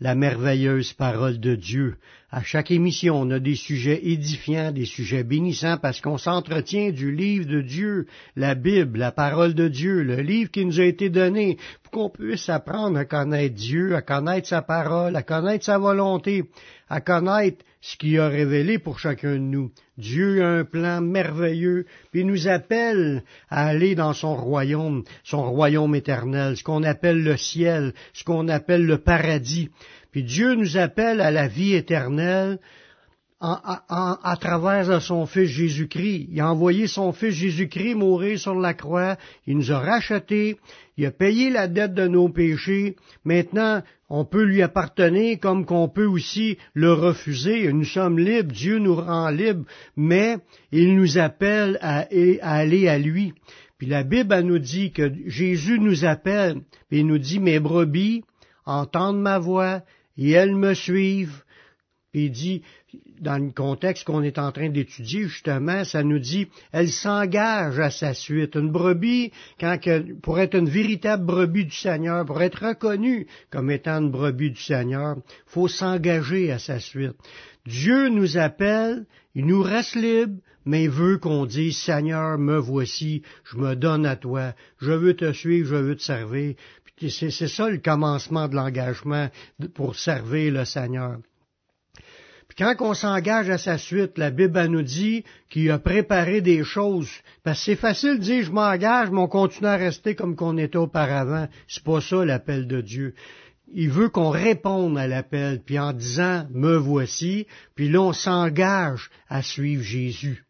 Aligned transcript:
la 0.00 0.14
merveilleuse 0.14 0.92
parole 0.92 1.38
de 1.38 1.54
Dieu. 1.54 1.96
À 2.30 2.42
chaque 2.42 2.70
émission, 2.72 3.20
on 3.20 3.30
a 3.30 3.38
des 3.38 3.54
sujets 3.54 4.08
édifiants, 4.08 4.72
des 4.72 4.86
sujets 4.86 5.22
bénissants, 5.22 5.78
parce 5.78 6.00
qu'on 6.00 6.18
s'entretient 6.18 6.90
du 6.90 7.12
livre 7.12 7.46
de 7.46 7.60
Dieu, 7.60 8.06
la 8.34 8.56
Bible, 8.56 8.98
la 8.98 9.12
parole 9.12 9.54
de 9.54 9.68
Dieu, 9.68 10.02
le 10.02 10.16
livre 10.16 10.50
qui 10.50 10.64
nous 10.66 10.80
a 10.80 10.84
été 10.84 11.10
donné, 11.10 11.58
pour 11.82 11.92
qu'on 11.92 12.10
puisse 12.10 12.48
apprendre 12.48 12.98
à 12.98 13.04
connaître 13.04 13.54
Dieu, 13.54 13.94
à 13.94 14.02
connaître 14.02 14.48
sa 14.48 14.62
parole, 14.62 15.14
à 15.14 15.22
connaître 15.22 15.64
sa 15.64 15.78
volonté, 15.78 16.44
à 16.88 17.00
connaître 17.00 17.64
ce 17.84 17.98
qu'il 17.98 18.18
a 18.18 18.28
révélé 18.28 18.78
pour 18.78 18.98
chacun 18.98 19.34
de 19.34 19.38
nous. 19.40 19.70
Dieu 19.98 20.42
a 20.42 20.48
un 20.48 20.64
plan 20.64 21.02
merveilleux, 21.02 21.84
puis 22.10 22.24
nous 22.24 22.48
appelle 22.48 23.22
à 23.50 23.66
aller 23.66 23.94
dans 23.94 24.14
son 24.14 24.34
royaume, 24.34 25.04
son 25.22 25.50
royaume 25.50 25.94
éternel, 25.94 26.56
ce 26.56 26.64
qu'on 26.64 26.82
appelle 26.82 27.22
le 27.22 27.36
ciel, 27.36 27.92
ce 28.14 28.24
qu'on 28.24 28.48
appelle 28.48 28.86
le 28.86 28.96
paradis. 28.96 29.68
Puis 30.12 30.22
Dieu 30.22 30.54
nous 30.54 30.78
appelle 30.78 31.20
à 31.20 31.30
la 31.30 31.46
vie 31.46 31.74
éternelle 31.74 32.58
à 33.44 34.36
travers 34.40 35.02
son 35.02 35.26
Fils 35.26 35.48
Jésus-Christ. 35.48 36.28
Il 36.30 36.40
a 36.40 36.50
envoyé 36.50 36.86
son 36.86 37.12
Fils 37.12 37.34
Jésus-Christ 37.34 37.94
mourir 37.94 38.38
sur 38.38 38.54
la 38.54 38.72
croix. 38.72 39.16
Il 39.46 39.58
nous 39.58 39.70
a 39.70 39.78
rachetés. 39.78 40.56
Il 40.96 41.04
a 41.04 41.10
payé 41.10 41.50
la 41.50 41.68
dette 41.68 41.92
de 41.92 42.06
nos 42.06 42.28
péchés. 42.30 42.96
Maintenant, 43.24 43.82
on 44.08 44.24
peut 44.24 44.44
lui 44.44 44.62
appartenir 44.62 45.38
comme 45.40 45.66
qu'on 45.66 45.88
peut 45.88 46.06
aussi 46.06 46.56
le 46.72 46.92
refuser. 46.92 47.70
Nous 47.72 47.84
sommes 47.84 48.18
libres. 48.18 48.52
Dieu 48.52 48.78
nous 48.78 48.94
rend 48.94 49.28
libres. 49.28 49.64
Mais 49.96 50.38
il 50.72 50.96
nous 50.96 51.18
appelle 51.18 51.78
à, 51.82 52.06
aller 52.40 52.88
à 52.88 52.98
lui. 52.98 53.34
Puis 53.76 53.88
la 53.88 54.04
Bible 54.04 54.40
nous 54.40 54.58
dit 54.58 54.92
que 54.92 55.12
Jésus 55.26 55.78
nous 55.78 56.06
appelle. 56.06 56.62
Puis 56.88 57.00
il 57.00 57.06
nous 57.06 57.18
dit, 57.18 57.40
mes 57.40 57.60
brebis 57.60 58.24
entendent 58.64 59.20
ma 59.20 59.38
voix 59.38 59.82
et 60.16 60.30
elles 60.30 60.56
me 60.56 60.72
suivent. 60.72 61.42
Puis 62.12 62.26
il 62.26 62.30
dit, 62.30 62.62
dans 63.20 63.38
le 63.42 63.50
contexte 63.50 64.04
qu'on 64.04 64.22
est 64.22 64.38
en 64.38 64.52
train 64.52 64.68
d'étudier, 64.68 65.24
justement, 65.24 65.84
ça 65.84 66.02
nous 66.02 66.18
dit, 66.18 66.48
elle 66.72 66.90
s'engage 66.90 67.78
à 67.78 67.90
sa 67.90 68.14
suite. 68.14 68.56
Une 68.56 68.70
brebis, 68.70 69.32
quand 69.58 69.78
pour 70.22 70.38
être 70.40 70.54
une 70.54 70.68
véritable 70.68 71.24
brebis 71.24 71.66
du 71.66 71.74
Seigneur, 71.76 72.24
pour 72.24 72.42
être 72.42 72.66
reconnue 72.66 73.26
comme 73.50 73.70
étant 73.70 74.00
une 74.00 74.10
brebis 74.10 74.50
du 74.50 74.60
Seigneur, 74.60 75.16
faut 75.46 75.68
s'engager 75.68 76.50
à 76.50 76.58
sa 76.58 76.80
suite. 76.80 77.16
Dieu 77.66 78.08
nous 78.08 78.36
appelle, 78.36 79.06
il 79.34 79.46
nous 79.46 79.62
reste 79.62 79.94
libre, 79.94 80.38
mais 80.66 80.84
il 80.84 80.90
veut 80.90 81.18
qu'on 81.18 81.46
dise, 81.46 81.78
Seigneur, 81.78 82.38
me 82.38 82.58
voici, 82.58 83.22
je 83.44 83.56
me 83.56 83.74
donne 83.74 84.06
à 84.06 84.16
toi, 84.16 84.54
je 84.80 84.92
veux 84.92 85.14
te 85.14 85.32
suivre, 85.32 85.68
je 85.68 85.76
veux 85.76 85.96
te 85.96 86.02
servir. 86.02 86.54
C'est 87.08 87.30
ça 87.30 87.68
le 87.68 87.78
commencement 87.78 88.48
de 88.48 88.54
l'engagement 88.54 89.28
pour 89.74 89.96
servir 89.96 90.52
le 90.52 90.64
Seigneur. 90.64 91.18
Quand 92.56 92.74
on 92.80 92.94
s'engage 92.94 93.50
à 93.50 93.58
sa 93.58 93.78
suite, 93.78 94.16
la 94.16 94.30
Bible 94.30 94.64
nous 94.66 94.82
dit 94.82 95.24
qu'il 95.50 95.70
a 95.72 95.78
préparé 95.80 96.40
des 96.40 96.62
choses. 96.62 97.10
Parce 97.42 97.58
que 97.58 97.64
c'est 97.64 97.76
facile 97.76 98.18
de 98.18 98.24
dire 98.24 98.44
je 98.44 98.52
m'engage, 98.52 99.10
mais 99.10 99.18
on 99.18 99.26
continue 99.26 99.66
à 99.66 99.76
rester 99.76 100.14
comme 100.14 100.36
qu'on 100.36 100.56
était 100.56 100.76
auparavant. 100.76 101.48
C'est 101.66 101.82
pas 101.82 102.00
ça 102.00 102.24
l'appel 102.24 102.68
de 102.68 102.80
Dieu. 102.80 103.14
Il 103.72 103.90
veut 103.90 104.08
qu'on 104.08 104.30
réponde 104.30 104.96
à 104.96 105.08
l'appel, 105.08 105.62
puis 105.64 105.80
en 105.80 105.92
disant 105.92 106.46
me 106.52 106.76
voici, 106.76 107.46
puis 107.74 107.88
là 107.88 108.02
on 108.02 108.12
s'engage 108.12 109.10
à 109.28 109.42
suivre 109.42 109.82
Jésus. 109.82 110.44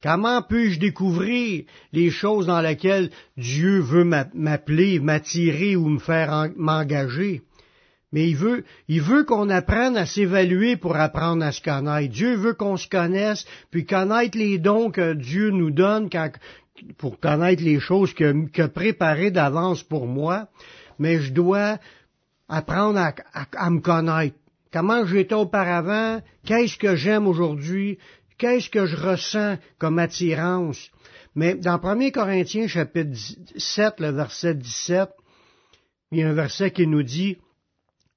Comment 0.00 0.42
puis-je 0.42 0.78
découvrir 0.78 1.64
les 1.92 2.10
choses 2.10 2.46
dans 2.46 2.60
lesquelles 2.60 3.10
Dieu 3.36 3.80
veut 3.80 4.04
m'appeler, 4.04 5.00
m'attirer 5.00 5.74
ou 5.74 5.88
me 5.88 5.98
faire 5.98 6.50
m'engager? 6.54 7.42
Mais 8.12 8.28
il 8.30 8.36
veut, 8.36 8.64
il 8.88 9.02
veut 9.02 9.24
qu'on 9.24 9.50
apprenne 9.50 9.96
à 9.96 10.06
s'évaluer 10.06 10.76
pour 10.76 10.96
apprendre 10.96 11.44
à 11.44 11.52
se 11.52 11.60
connaître. 11.60 12.12
Dieu 12.12 12.36
veut 12.36 12.54
qu'on 12.54 12.78
se 12.78 12.88
connaisse, 12.88 13.44
puis 13.70 13.84
connaître 13.84 14.38
les 14.38 14.58
dons 14.58 14.90
que 14.90 15.12
Dieu 15.12 15.50
nous 15.50 15.70
donne 15.70 16.08
pour 16.96 17.20
connaître 17.20 17.62
les 17.62 17.80
choses 17.80 18.14
que, 18.14 18.66
préparé 18.66 19.30
d'avance 19.30 19.82
pour 19.82 20.06
moi. 20.06 20.48
Mais 20.98 21.20
je 21.20 21.32
dois 21.32 21.78
apprendre 22.48 23.12
à 23.34 23.70
me 23.70 23.80
connaître. 23.80 24.36
Comment 24.72 25.04
j'étais 25.06 25.34
auparavant, 25.34 26.20
qu'est-ce 26.44 26.76
que 26.76 26.94
j'aime 26.96 27.26
aujourd'hui, 27.26 27.98
qu'est-ce 28.38 28.70
que 28.70 28.86
je 28.86 28.96
ressens 28.96 29.58
comme 29.78 29.98
attirance? 29.98 30.90
Mais 31.34 31.54
dans 31.54 31.80
1 31.82 32.10
Corinthiens 32.10 32.68
chapitre 32.68 33.16
7, 33.56 34.00
le 34.00 34.10
verset 34.10 34.54
17, 34.54 35.10
il 36.12 36.18
y 36.18 36.22
a 36.22 36.28
un 36.28 36.34
verset 36.34 36.70
qui 36.70 36.86
nous 36.86 37.02
dit, 37.02 37.38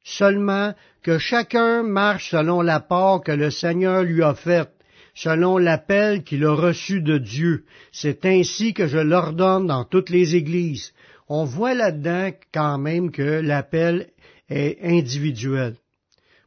seulement 0.03 0.73
que 1.03 1.17
chacun 1.17 1.83
marche 1.83 2.31
selon 2.31 2.61
l'apport 2.61 3.23
que 3.23 3.31
le 3.31 3.49
Seigneur 3.49 4.03
lui 4.03 4.23
a 4.23 4.35
fait, 4.35 4.69
selon 5.13 5.57
l'appel 5.57 6.23
qu'il 6.23 6.45
a 6.45 6.53
reçu 6.53 7.01
de 7.01 7.17
Dieu. 7.17 7.65
C'est 7.91 8.25
ainsi 8.25 8.73
que 8.73 8.87
je 8.87 8.97
l'ordonne 8.99 9.67
dans 9.67 9.83
toutes 9.83 10.09
les 10.09 10.35
églises. 10.35 10.93
On 11.27 11.45
voit 11.45 11.73
là-dedans 11.73 12.31
quand 12.53 12.77
même 12.77 13.11
que 13.11 13.41
l'appel 13.41 14.09
est 14.49 14.77
individuel. 14.83 15.75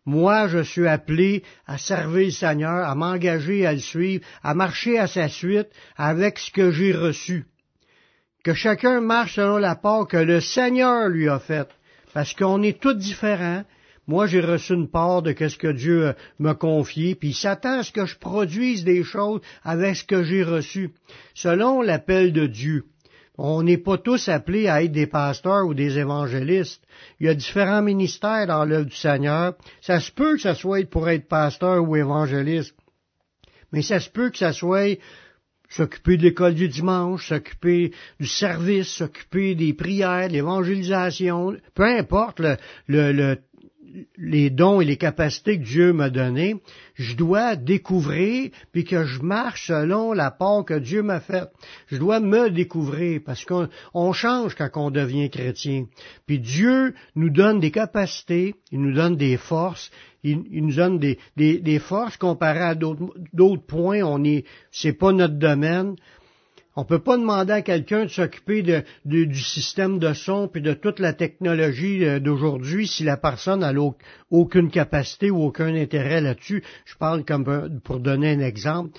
Moi, 0.06 0.48
je 0.48 0.62
suis 0.62 0.86
appelé 0.86 1.42
à 1.66 1.78
servir 1.78 2.26
le 2.26 2.30
Seigneur, 2.30 2.86
à 2.86 2.94
m'engager 2.94 3.64
à 3.66 3.72
le 3.72 3.78
suivre, 3.78 4.22
à 4.42 4.54
marcher 4.54 4.98
à 4.98 5.06
sa 5.06 5.28
suite 5.28 5.68
avec 5.96 6.38
ce 6.38 6.50
que 6.50 6.70
j'ai 6.70 6.92
reçu. 6.92 7.46
Que 8.44 8.52
chacun 8.52 9.00
marche 9.00 9.36
selon 9.36 9.56
l'apport 9.56 10.06
que 10.06 10.18
le 10.18 10.40
Seigneur 10.42 11.08
lui 11.08 11.28
a 11.30 11.38
fait. 11.38 11.68
Parce 12.14 12.32
qu'on 12.32 12.62
est 12.62 12.80
tous 12.80 12.94
différents. 12.94 13.64
Moi, 14.06 14.26
j'ai 14.26 14.40
reçu 14.40 14.74
une 14.74 14.88
part 14.88 15.22
de 15.22 15.34
ce 15.36 15.58
que 15.58 15.72
Dieu 15.72 16.08
euh, 16.08 16.12
m'a 16.38 16.54
confié, 16.54 17.14
puis 17.14 17.30
il 17.30 17.34
s'attend 17.34 17.80
à 17.80 17.82
ce 17.82 17.90
que 17.90 18.06
je 18.06 18.16
produise 18.16 18.84
des 18.84 19.02
choses 19.02 19.40
avec 19.62 19.96
ce 19.96 20.04
que 20.04 20.22
j'ai 20.22 20.44
reçu, 20.44 20.90
selon 21.34 21.82
l'appel 21.82 22.32
de 22.32 22.46
Dieu. 22.46 22.84
On 23.36 23.62
n'est 23.62 23.78
pas 23.78 23.98
tous 23.98 24.28
appelés 24.28 24.68
à 24.68 24.84
être 24.84 24.92
des 24.92 25.08
pasteurs 25.08 25.66
ou 25.66 25.74
des 25.74 25.98
évangélistes. 25.98 26.84
Il 27.18 27.26
y 27.26 27.30
a 27.30 27.34
différents 27.34 27.82
ministères 27.82 28.46
dans 28.46 28.64
l'œuvre 28.64 28.90
du 28.90 28.96
Seigneur. 28.96 29.54
Ça 29.80 29.98
se 29.98 30.12
peut 30.12 30.36
que 30.36 30.42
ça 30.42 30.54
soit 30.54 30.88
pour 30.88 31.08
être 31.08 31.26
pasteur 31.26 31.82
ou 31.82 31.96
évangéliste, 31.96 32.76
mais 33.72 33.82
ça 33.82 33.98
se 33.98 34.08
peut 34.08 34.30
que 34.30 34.38
ça 34.38 34.52
soit 34.52 35.00
s'occuper 35.68 36.16
de 36.16 36.22
l'école 36.22 36.54
du 36.54 36.68
dimanche, 36.68 37.28
s'occuper 37.28 37.92
du 38.20 38.26
service, 38.26 38.88
s'occuper 38.88 39.54
des 39.54 39.72
prières, 39.72 40.28
de 40.28 40.34
l'évangélisation, 40.34 41.56
peu 41.74 41.84
importe 41.84 42.40
le, 42.40 42.56
le, 42.88 43.38
les 44.16 44.50
dons 44.50 44.80
et 44.80 44.84
les 44.84 44.96
capacités 44.96 45.58
que 45.58 45.64
Dieu 45.64 45.92
m'a 45.92 46.10
données, 46.10 46.56
je 46.94 47.14
dois 47.14 47.56
découvrir 47.56 48.50
puis 48.72 48.84
que 48.84 49.04
je 49.04 49.20
marche 49.22 49.68
selon 49.68 50.12
la 50.12 50.30
part 50.30 50.64
que 50.64 50.78
Dieu 50.78 51.02
m'a 51.02 51.20
faite. 51.20 51.50
Je 51.88 51.96
dois 51.96 52.20
me 52.20 52.50
découvrir 52.50 53.20
parce 53.24 53.44
qu'on 53.44 54.12
change 54.12 54.54
quand 54.54 54.70
on 54.74 54.90
devient 54.90 55.30
chrétien. 55.30 55.86
Puis 56.26 56.38
Dieu 56.38 56.94
nous 57.14 57.30
donne 57.30 57.60
des 57.60 57.70
capacités, 57.70 58.54
il 58.70 58.80
nous 58.80 58.94
donne 58.94 59.16
des 59.16 59.36
forces, 59.36 59.90
il, 60.24 60.64
nous 60.64 60.74
donne 60.74 60.98
des, 60.98 61.18
des, 61.36 61.78
forces 61.78 62.16
comparées 62.16 62.60
à 62.60 62.74
d'autres 62.74 63.66
points. 63.66 64.02
On 64.02 64.24
est, 64.24 64.44
c'est 64.70 64.94
pas 64.94 65.12
notre 65.12 65.34
domaine. 65.34 65.96
On 66.76 66.84
peut 66.84 66.98
pas 66.98 67.16
demander 67.16 67.52
à 67.52 67.62
quelqu'un 67.62 68.04
de 68.04 68.10
s'occuper 68.10 68.82
du 69.04 69.40
système 69.40 70.00
de 70.00 70.12
son 70.12 70.48
puis 70.48 70.60
de 70.60 70.72
toute 70.72 70.98
la 70.98 71.12
technologie 71.12 72.04
euh, 72.04 72.18
d'aujourd'hui 72.18 72.88
si 72.88 73.04
la 73.04 73.16
personne 73.16 73.60
n'a 73.60 73.72
aucune 74.30 74.70
capacité 74.70 75.30
ou 75.30 75.44
aucun 75.44 75.72
intérêt 75.76 76.20
là-dessus. 76.20 76.64
Je 76.84 76.96
parle 76.96 77.24
comme 77.24 77.80
pour 77.84 78.00
donner 78.00 78.32
un 78.32 78.40
exemple. 78.40 78.98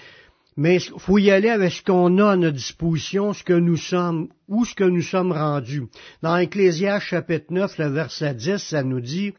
Mais 0.58 0.78
il 0.78 1.00
faut 1.00 1.18
y 1.18 1.32
aller 1.32 1.50
avec 1.50 1.74
ce 1.74 1.84
qu'on 1.84 2.18
a 2.20 2.32
à 2.32 2.36
notre 2.38 2.56
disposition, 2.56 3.34
ce 3.34 3.44
que 3.44 3.52
nous 3.52 3.76
sommes, 3.76 4.30
ou 4.48 4.64
ce 4.64 4.74
que 4.74 4.86
nous 4.86 5.02
sommes 5.02 5.34
rendus. 5.34 5.84
Dans 6.22 6.38
Ecclésias 6.38 7.02
chapitre 7.02 7.48
9, 7.50 7.78
le 7.78 7.88
verset 7.90 8.36
10, 8.36 8.58
ça 8.60 8.84
nous 8.84 9.02
dit, 9.02 9.34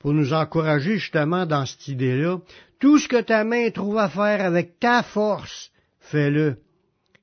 pour 0.00 0.12
nous 0.12 0.32
encourager 0.32 0.98
justement 0.98 1.46
dans 1.46 1.64
cette 1.66 1.86
idée-là, 1.86 2.38
tout 2.80 2.98
ce 2.98 3.06
que 3.06 3.20
ta 3.20 3.44
main 3.44 3.70
trouve 3.70 3.98
à 3.98 4.08
faire 4.08 4.44
avec 4.44 4.80
ta 4.80 5.02
force, 5.02 5.70
fais-le 6.00 6.56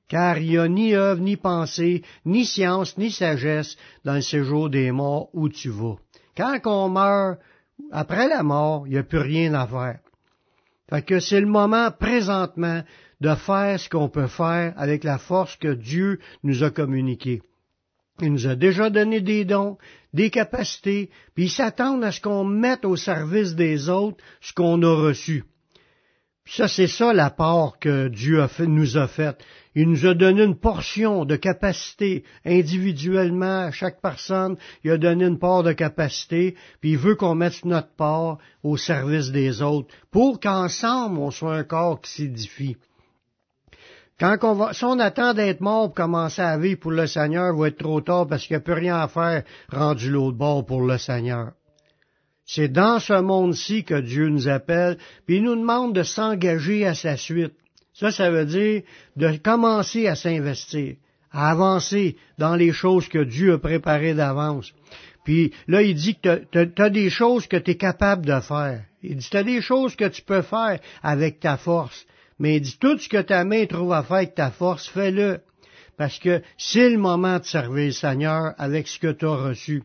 car 0.08 0.38
il 0.38 0.48
n'y 0.48 0.58
a 0.58 0.68
ni 0.68 0.94
œuvre, 0.94 1.20
ni 1.20 1.36
pensée, 1.36 2.02
ni 2.24 2.46
science, 2.46 2.96
ni 2.96 3.10
sagesse 3.10 3.76
dans 4.04 4.14
le 4.14 4.22
séjour 4.22 4.70
des 4.70 4.90
morts 4.90 5.28
où 5.34 5.48
tu 5.48 5.68
vas. 5.68 5.96
Quand 6.36 6.58
on 6.64 6.88
meurt, 6.88 7.38
après 7.92 8.28
la 8.28 8.42
mort, 8.42 8.86
il 8.86 8.92
n'y 8.92 8.98
a 8.98 9.02
plus 9.02 9.18
rien 9.18 9.54
à 9.54 9.66
faire. 9.66 9.98
Fait 10.88 11.02
que 11.02 11.20
c'est 11.20 11.40
le 11.40 11.46
moment 11.46 11.90
présentement 11.90 12.82
de 13.20 13.34
faire 13.34 13.78
ce 13.78 13.90
qu'on 13.90 14.08
peut 14.08 14.28
faire 14.28 14.72
avec 14.76 15.04
la 15.04 15.18
force 15.18 15.56
que 15.56 15.74
Dieu 15.74 16.18
nous 16.42 16.64
a 16.64 16.70
communiquée. 16.70 17.42
Il 18.20 18.32
nous 18.32 18.46
a 18.46 18.56
déjà 18.56 18.88
donné 18.88 19.20
des 19.20 19.44
dons, 19.44 19.76
des 20.12 20.30
capacités, 20.30 21.10
puis 21.34 21.44
il 21.44 21.50
s'attend 21.50 22.00
à 22.02 22.12
ce 22.12 22.20
qu'on 22.20 22.44
mette 22.44 22.84
au 22.84 22.96
service 22.96 23.54
des 23.54 23.88
autres 23.88 24.18
ce 24.40 24.52
qu'on 24.52 24.82
a 24.82 24.94
reçu. 24.94 25.44
Ça, 26.50 26.66
c'est 26.66 26.86
ça 26.86 27.12
la 27.12 27.28
part 27.28 27.78
que 27.78 28.08
Dieu 28.08 28.42
nous 28.60 28.96
a 28.96 29.06
faite. 29.06 29.44
Il 29.74 29.90
nous 29.90 30.06
a 30.06 30.14
donné 30.14 30.44
une 30.44 30.58
portion 30.58 31.26
de 31.26 31.36
capacité 31.36 32.24
individuellement 32.46 33.66
à 33.66 33.70
chaque 33.70 34.00
personne. 34.00 34.56
Il 34.82 34.90
a 34.90 34.96
donné 34.96 35.26
une 35.26 35.38
part 35.38 35.62
de 35.62 35.72
capacité, 35.72 36.56
puis 36.80 36.92
il 36.92 36.98
veut 36.98 37.16
qu'on 37.16 37.34
mette 37.34 37.66
notre 37.66 37.94
part 37.94 38.38
au 38.62 38.78
service 38.78 39.30
des 39.30 39.60
autres 39.60 39.94
pour 40.10 40.40
qu'ensemble 40.40 41.18
on 41.18 41.30
soit 41.30 41.54
un 41.54 41.64
corps 41.64 42.00
qui 42.00 42.10
s'édifie. 42.10 42.76
Quand 44.18 44.36
on 44.42 44.72
si 44.72 44.84
on 44.84 44.98
attend 44.98 45.32
d'être 45.32 45.60
mort 45.60 45.86
pour 45.86 45.94
commencer 45.94 46.42
à 46.42 46.58
vivre 46.58 46.80
pour 46.80 46.90
le 46.90 47.06
Seigneur, 47.06 47.54
il 47.54 47.60
va 47.60 47.68
être 47.68 47.78
trop 47.78 48.00
tard 48.00 48.26
parce 48.26 48.46
qu'il 48.46 48.56
n'y 48.56 48.62
a 48.62 48.64
plus 48.64 48.74
rien 48.74 48.96
à 48.96 49.08
faire 49.08 49.44
rendu 49.70 50.10
l'autre 50.10 50.36
bord 50.36 50.66
pour 50.66 50.82
le 50.82 50.98
Seigneur. 50.98 51.52
C'est 52.44 52.68
dans 52.68 52.98
ce 52.98 53.12
monde-ci 53.12 53.84
que 53.84 54.00
Dieu 54.00 54.28
nous 54.28 54.48
appelle, 54.48 54.96
puis 55.26 55.36
il 55.36 55.42
nous 55.42 55.54
demande 55.54 55.94
de 55.94 56.02
s'engager 56.02 56.86
à 56.86 56.94
sa 56.94 57.16
suite. 57.16 57.52
Ça, 57.92 58.10
ça 58.10 58.30
veut 58.30 58.46
dire 58.46 58.82
de 59.16 59.36
commencer 59.36 60.08
à 60.08 60.14
s'investir, 60.14 60.96
à 61.30 61.50
avancer 61.50 62.16
dans 62.38 62.56
les 62.56 62.72
choses 62.72 63.08
que 63.08 63.22
Dieu 63.22 63.54
a 63.54 63.58
préparées 63.58 64.14
d'avance. 64.14 64.72
Puis 65.24 65.52
là, 65.66 65.82
il 65.82 65.94
dit 65.94 66.16
que 66.18 66.42
tu 66.50 66.82
as, 66.82 66.90
des 66.90 67.10
choses 67.10 67.46
que 67.46 67.58
tu 67.58 67.72
es 67.72 67.76
capable 67.76 68.24
de 68.24 68.40
faire. 68.40 68.82
Il 69.02 69.16
dit, 69.16 69.28
tu 69.30 69.36
as 69.36 69.42
des 69.42 69.60
choses 69.60 69.94
que 69.94 70.08
tu 70.08 70.22
peux 70.22 70.42
faire 70.42 70.80
avec 71.02 71.38
ta 71.38 71.56
force. 71.58 72.06
Mais 72.38 72.56
il 72.56 72.62
dit, 72.62 72.78
tout 72.78 72.98
ce 72.98 73.08
que 73.08 73.20
ta 73.20 73.44
main 73.44 73.66
trouve 73.66 73.92
à 73.92 74.02
faire 74.02 74.18
avec 74.18 74.34
ta 74.34 74.50
force, 74.50 74.88
fais-le. 74.88 75.40
Parce 75.96 76.18
que 76.18 76.42
c'est 76.56 76.90
le 76.90 76.98
moment 76.98 77.38
de 77.38 77.44
servir 77.44 77.86
le 77.86 77.92
Seigneur 77.92 78.54
avec 78.58 78.86
ce 78.86 78.98
que 79.00 79.12
tu 79.12 79.26
as 79.26 79.34
reçu. 79.34 79.82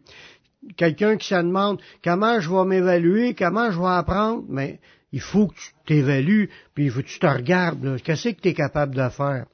Quelqu'un 0.77 1.17
qui 1.17 1.27
se 1.27 1.35
demande 1.35 1.81
comment 2.03 2.39
je 2.39 2.49
vais 2.49 2.65
m'évaluer, 2.65 3.33
comment 3.33 3.71
je 3.71 3.79
vais 3.79 3.87
apprendre, 3.87 4.43
mais 4.47 4.79
il 5.11 5.21
faut 5.21 5.47
que 5.47 5.55
tu 5.55 5.71
t'évalues, 5.85 6.49
puis 6.73 6.85
il 6.85 6.91
faut 6.91 7.01
que 7.01 7.07
tu 7.07 7.19
te 7.19 7.25
regardes. 7.25 8.01
Qu'est-ce 8.01 8.29
que 8.29 8.41
tu 8.41 8.49
es 8.49 8.53
capable 8.53 8.95
de 8.95 9.09
faire? 9.09 9.45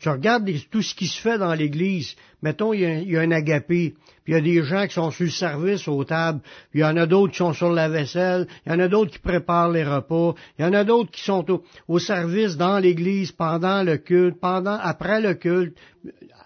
Tu 0.00 0.08
regardes 0.08 0.50
tout 0.70 0.80
ce 0.80 0.94
qui 0.94 1.06
se 1.06 1.20
fait 1.20 1.36
dans 1.36 1.52
l'Église. 1.52 2.16
Mettons, 2.42 2.72
il 2.72 2.80
y, 2.80 3.16
a, 3.16 3.20
un 3.20 3.30
agapé, 3.32 3.94
puis 4.24 4.32
il 4.32 4.34
y 4.34 4.36
a 4.36 4.40
des 4.40 4.62
gens 4.62 4.86
qui 4.86 4.94
sont 4.94 5.10
sur 5.10 5.24
le 5.24 5.30
service 5.30 5.86
aux 5.86 6.04
tables, 6.04 6.40
puis 6.70 6.80
il 6.80 6.82
y 6.82 6.84
en 6.86 6.96
a 6.96 7.04
d'autres 7.04 7.32
qui 7.32 7.38
sont 7.38 7.52
sur 7.52 7.70
la 7.70 7.90
vaisselle, 7.90 8.46
il 8.64 8.72
y 8.72 8.74
en 8.74 8.78
a 8.78 8.88
d'autres 8.88 9.10
qui 9.10 9.18
préparent 9.18 9.70
les 9.70 9.84
repas, 9.84 10.34
il 10.58 10.64
y 10.64 10.68
en 10.68 10.72
a 10.72 10.84
d'autres 10.84 11.10
qui 11.10 11.22
sont 11.22 11.44
au, 11.86 11.98
service 11.98 12.56
dans 12.56 12.78
l'Église 12.78 13.30
pendant 13.32 13.82
le 13.82 13.98
culte, 13.98 14.40
pendant, 14.40 14.78
après 14.80 15.20
le 15.20 15.34
culte, 15.34 15.76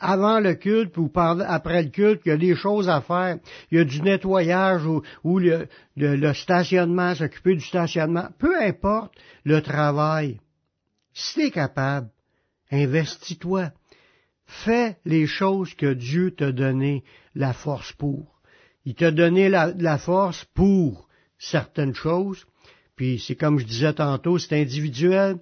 avant 0.01 0.41
le 0.41 0.55
culte 0.55 0.99
ou 0.99 1.09
après 1.15 1.85
le 1.85 1.91
culte, 1.91 2.23
il 2.27 2.31
y 2.31 2.33
a 2.33 2.37
des 2.37 2.57
choses 2.57 2.89
à 2.89 3.01
faire. 3.03 3.39
Il 3.71 3.79
y 3.79 3.81
a 3.81 3.85
du 3.85 4.03
nettoyage 4.03 4.83
ou, 4.85 5.39
le, 5.39 5.69
le 5.97 6.33
stationnement, 6.33 7.15
s'occuper 7.15 7.55
du 7.55 7.65
stationnement. 7.65 8.27
Peu 8.37 8.61
importe 8.61 9.13
le 9.45 9.63
travail. 9.63 10.41
Si 11.13 11.35
tu 11.35 11.47
es 11.47 11.51
capable, 11.53 12.09
Investis-toi. 12.75 13.71
Fais 14.47 14.97
les 15.05 15.27
choses 15.27 15.75
que 15.75 15.95
Dieu 15.95 16.33
t'a 16.33 16.51
donné 16.51 17.05
la 17.37 17.53
force 17.53 17.93
pour. 17.93 18.41
Il 18.85 18.95
t'a 18.97 19.13
donné 19.13 19.49
la, 19.49 19.99
force 19.99 20.45
pour 20.55 21.09
certaines 21.39 21.95
choses, 21.95 22.45
puis 22.97 23.23
c'est 23.25 23.37
comme 23.37 23.61
je 23.61 23.65
disais 23.65 23.95
tantôt, 23.95 24.39
c'est 24.39 24.61
individuel, 24.61 25.39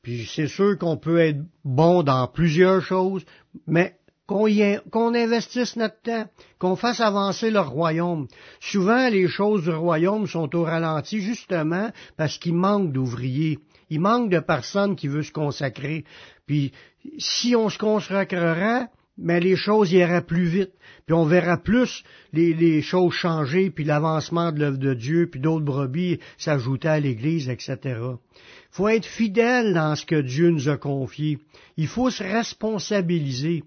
puis 0.00 0.26
c'est 0.26 0.46
sûr 0.46 0.78
qu'on 0.78 0.96
peut 0.96 1.18
être 1.18 1.40
bon 1.64 2.04
dans 2.04 2.28
plusieurs 2.28 2.82
choses, 2.82 3.24
mais 3.66 3.96
qu'on 4.26 5.14
investisse 5.14 5.76
notre 5.76 6.00
temps, 6.02 6.26
qu'on 6.58 6.76
fasse 6.76 7.00
avancer 7.00 7.50
le 7.50 7.60
royaume. 7.60 8.28
Souvent, 8.60 9.08
les 9.08 9.28
choses 9.28 9.64
du 9.64 9.70
royaume 9.70 10.26
sont 10.26 10.54
au 10.54 10.62
ralenti 10.62 11.20
justement 11.20 11.90
parce 12.16 12.38
qu'il 12.38 12.54
manque 12.54 12.92
d'ouvriers. 12.92 13.58
Il 13.90 14.00
manque 14.00 14.30
de 14.30 14.40
personnes 14.40 14.96
qui 14.96 15.08
veulent 15.08 15.24
se 15.24 15.32
consacrer. 15.32 16.04
Puis 16.46 16.72
si 17.18 17.54
on 17.54 17.68
se 17.68 17.78
consacrera, 17.78 18.88
mais 19.18 19.40
les 19.40 19.56
choses 19.56 19.92
iraient 19.92 20.24
plus 20.24 20.46
vite, 20.46 20.72
puis 21.06 21.14
on 21.14 21.24
verra 21.24 21.56
plus 21.56 22.04
les, 22.32 22.82
choses 22.82 23.12
changer, 23.12 23.70
puis 23.70 23.84
l'avancement 23.84 24.52
de 24.52 24.60
l'œuvre 24.60 24.78
de 24.78 24.94
Dieu, 24.94 25.28
puis 25.30 25.40
d'autres 25.40 25.64
brebis 25.64 26.18
s'ajouter 26.36 26.88
à 26.88 27.00
l'Église, 27.00 27.48
etc. 27.48 27.78
Il 27.84 28.18
faut 28.70 28.88
être 28.88 29.06
fidèle 29.06 29.72
dans 29.72 29.96
ce 29.96 30.04
que 30.04 30.20
Dieu 30.20 30.50
nous 30.50 30.68
a 30.68 30.76
confié. 30.76 31.38
Il 31.76 31.86
faut 31.86 32.10
se 32.10 32.22
responsabiliser, 32.22 33.64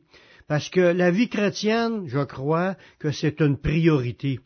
parce 0.48 0.70
que 0.70 0.82
la 0.82 1.12
vie 1.12 1.30
chrétienne, 1.30 2.04
je 2.08 2.24
crois 2.24 2.76
que 3.00 3.12
c'est 3.12 3.42
une 3.42 3.58
priorité. 3.58 4.40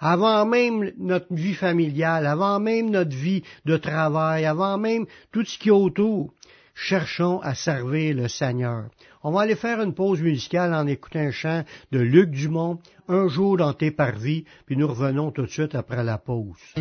Avant 0.00 0.46
même 0.46 0.92
notre 0.98 1.32
vie 1.34 1.54
familiale, 1.54 2.26
avant 2.26 2.60
même 2.60 2.90
notre 2.90 3.16
vie 3.16 3.42
de 3.64 3.76
travail, 3.76 4.44
avant 4.44 4.78
même 4.78 5.06
tout 5.32 5.44
ce 5.44 5.58
qui 5.58 5.68
est 5.68 5.72
autour, 5.72 6.32
cherchons 6.74 7.40
à 7.40 7.54
servir 7.54 8.14
le 8.14 8.28
Seigneur. 8.28 8.84
On 9.24 9.32
va 9.32 9.40
aller 9.42 9.56
faire 9.56 9.82
une 9.82 9.94
pause 9.94 10.22
musicale 10.22 10.72
en 10.72 10.86
écoutant 10.86 11.18
un 11.18 11.32
chant 11.32 11.64
de 11.90 11.98
Luc 11.98 12.30
Dumont, 12.30 12.78
Un 13.08 13.26
jour 13.26 13.56
dans 13.56 13.72
tes 13.72 13.90
parvis, 13.90 14.44
puis 14.66 14.76
nous 14.76 14.86
revenons 14.86 15.30
tout 15.32 15.42
de 15.42 15.50
suite 15.50 15.74
après 15.74 16.04
la 16.04 16.18
pause. 16.18 16.74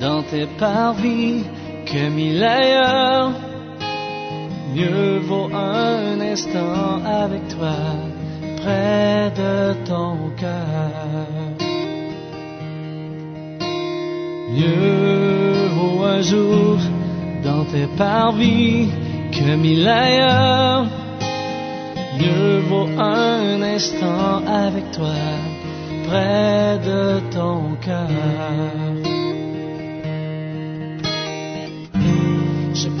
Dans 0.00 0.22
tes 0.22 0.46
parvis 0.58 1.44
que 1.86 2.08
mille 2.08 2.42
ailleurs 2.42 3.32
Mieux 4.74 5.18
vaut 5.20 5.50
un 5.54 6.20
instant 6.20 7.00
avec 7.04 7.46
toi 7.46 7.76
près 8.56 9.30
de 9.36 9.72
ton 9.84 10.16
cœur. 10.36 10.90
Mieux 14.50 15.68
vaut 15.76 16.02
un 16.04 16.20
jour 16.22 16.78
dans 17.44 17.64
tes 17.66 17.86
parvis 17.96 18.88
que 19.30 19.54
mille 19.54 19.86
ailleurs. 19.86 20.86
Mieux 22.18 22.58
vaut 22.68 22.88
un 22.98 23.62
instant 23.62 24.42
avec 24.46 24.90
toi 24.90 25.14
près 26.08 26.80
de 26.84 27.20
ton 27.30 27.76
cœur. 27.80 28.83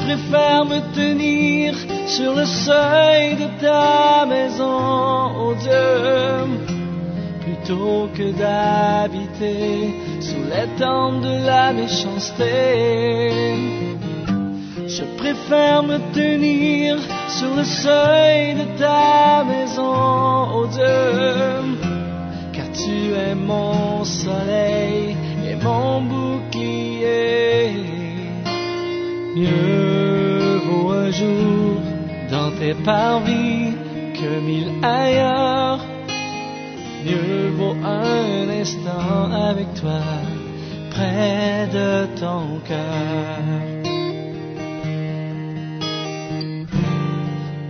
Préfère 0.04 0.64
me 0.66 0.80
tenir 0.94 1.74
sur 2.06 2.34
le 2.34 2.44
seuil 2.44 3.36
de 3.36 3.48
ta 3.60 4.26
maison, 4.26 5.30
oh 5.40 5.54
Dieu, 5.54 5.96
plutôt 7.40 8.08
que 8.16 8.30
d'habiter 8.32 9.94
sous 10.20 10.44
les 10.52 10.68
tentes 10.78 11.22
de 11.22 11.46
la 11.46 11.72
méchanceté. 11.72 13.30
Je 14.86 15.04
préfère 15.16 15.82
me 15.82 15.98
tenir 16.12 16.98
sur 17.28 17.54
le 17.56 17.64
seuil 17.64 18.54
de 18.60 18.78
ta 18.78 19.42
maison, 19.44 19.94
oh 20.54 20.66
Dieu, 20.66 21.78
car 22.52 22.66
tu 22.72 23.14
es 23.26 23.34
mon 23.34 24.04
soleil 24.04 25.16
et 25.48 25.56
mon 25.64 26.02
bouclier. 26.02 26.23
Mieux 29.36 30.58
vaut 30.64 30.92
un 30.92 31.10
jour 31.10 31.80
dans 32.30 32.52
tes 32.52 32.74
parvis 32.74 33.72
que 34.14 34.40
mille 34.40 34.70
ailleurs. 34.80 35.80
Mieux 37.04 37.50
vaut 37.58 37.76
un 37.84 38.48
instant 38.48 39.32
avec 39.32 39.74
toi 39.74 40.02
près 40.92 41.68
de 41.72 42.06
ton 42.20 42.60
cœur. 42.64 43.74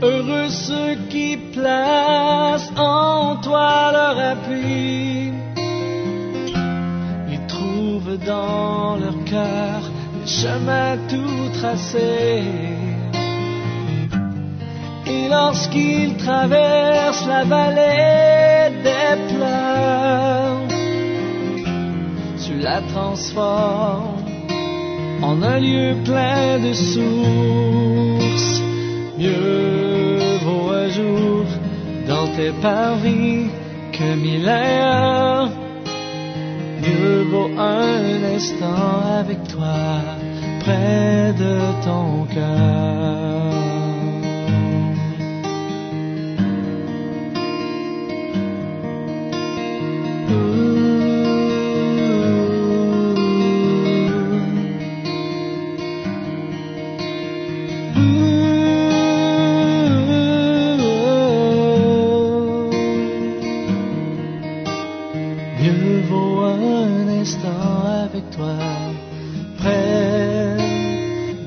Heureux 0.02 0.50
ceux 0.50 0.96
qui 1.08 1.38
placent 1.54 2.72
en 2.76 3.36
toi 3.36 3.90
leur 3.90 4.18
appui. 4.18 5.32
Ils 7.32 7.46
trouvent 7.48 8.18
dans 8.18 8.96
leur 8.96 9.24
cœur 9.24 9.93
chemin 10.26 10.96
tout 11.08 11.50
tracé. 11.58 12.42
Et 15.06 15.28
lorsqu'il 15.28 16.16
traverse 16.16 17.26
la 17.26 17.44
vallée 17.44 18.70
des 18.82 19.34
pleurs, 19.34 20.62
tu 22.44 22.58
la 22.58 22.80
transformes 22.92 24.24
en 25.22 25.42
un 25.42 25.58
lieu 25.60 25.94
plein 26.04 26.58
de 26.58 26.72
sources. 26.72 28.62
Mieux 29.18 30.38
vaut 30.44 30.70
un 30.72 30.88
jour 30.88 31.44
dans 32.08 32.26
tes 32.36 32.52
parvis 32.62 33.46
que 33.92 34.14
mille 34.16 34.48
heures. 34.48 35.53
Mieux 36.86 37.22
vaut 37.22 37.50
un 37.58 38.22
instant 38.36 39.00
avec 39.18 39.42
toi 39.48 40.02
près 40.60 41.32
de 41.32 41.56
ton 41.82 42.26
cœur. 42.26 43.63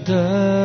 Dans 0.08 0.57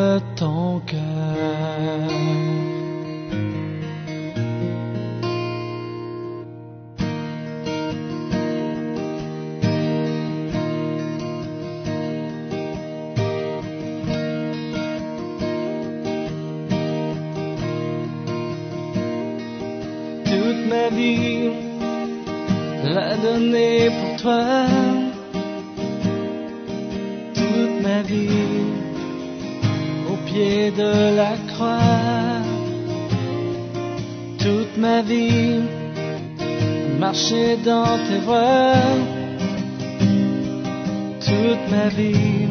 toute 41.21 41.71
ma 41.71 41.89
vie 41.89 42.49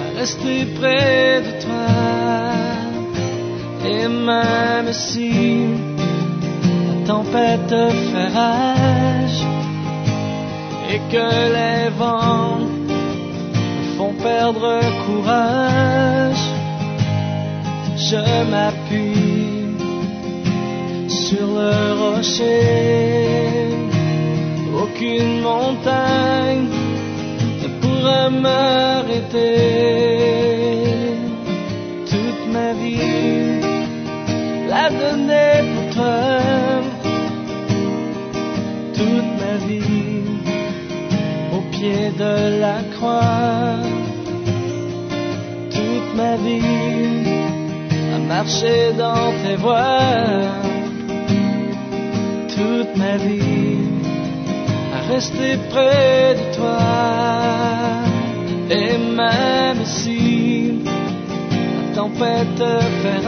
à 0.00 0.18
rester 0.18 0.66
près 0.78 1.42
de 1.46 1.52
toi. 1.64 1.88
Et 3.84 4.08
même 4.08 4.92
si 4.92 5.30
la 6.86 7.06
tempête 7.06 7.78
fait 8.10 8.30
rage 8.40 9.40
et 10.90 11.00
que 11.12 11.28
les 11.56 11.88
vents 11.98 12.58
me 12.58 13.96
font 13.96 14.14
perdre 14.22 14.80
courage 15.06 16.46
je 17.96 18.50
m'appuie 18.50 19.74
sur 21.08 21.46
le 21.46 21.76
rocher 22.02 23.15
aucune 24.96 25.40
montagne 25.42 26.68
ne 27.62 27.68
pourra 27.80 28.30
m'arrêter. 28.30 29.56
Toute 32.10 32.52
ma 32.52 32.72
vie, 32.72 33.60
la 34.70 34.88
donner 34.90 35.52
pour 35.74 35.86
toi. 35.94 36.18
Toute 38.94 39.30
ma 39.40 39.54
vie, 39.66 40.22
au 41.52 41.60
pied 41.72 42.10
de 42.18 42.60
la 42.60 42.78
croix. 42.94 43.76
Toute 45.70 46.10
ma 46.16 46.36
vie, 46.36 47.28
à 48.14 48.18
marcher 48.18 48.94
dans 48.96 49.32
tes 49.42 49.56
voies. 49.56 50.54
Toute 52.48 52.96
ma 52.96 53.16
vie 53.18 53.65
rester 55.08 55.56
près 55.70 56.34
de 56.34 56.56
toi. 56.56 56.78
Et 58.70 58.98
même 58.98 59.84
si 59.84 60.82
la 60.84 61.94
tempête 61.94 62.64
fait 63.02 63.22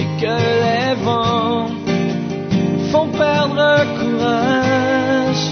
et 0.00 0.06
que 0.20 0.36
les 0.64 0.94
vents 1.02 1.68
font 2.90 3.08
perdre 3.08 3.84
courage, 3.98 5.44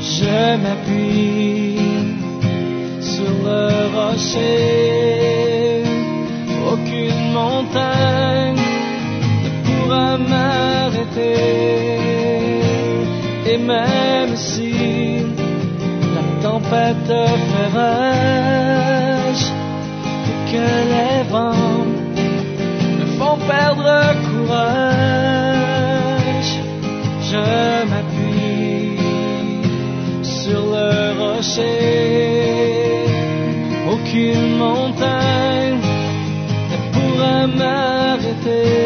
je 0.00 0.56
m'appuie 0.62 1.78
sur 3.00 3.34
le 3.44 3.62
rocher. 3.96 5.03
Même 13.66 14.36
si 14.36 14.72
la 16.14 16.24
tempête 16.42 17.12
fait 17.50 17.70
et 20.30 20.38
que 20.52 20.66
les 20.92 21.22
vents 21.30 21.86
me 22.98 23.06
font 23.18 23.38
perdre 23.48 23.96
courage, 24.28 24.92
je 27.30 27.46
m'appuie 27.90 28.98
sur 30.22 30.62
le 30.74 30.90
rocher. 31.18 31.94
Aucune 33.92 34.48
montagne 34.58 35.80
ne 36.70 36.76
pourra 36.92 37.36
m'arrêter. 37.46 38.83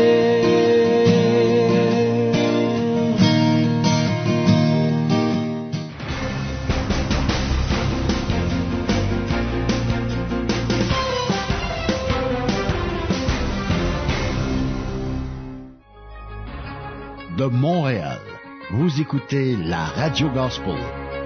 Écoutez 19.08 19.56
la 19.56 19.86
Radio 19.86 20.28
Gospel 20.28 20.76